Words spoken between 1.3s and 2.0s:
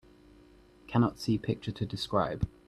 picture to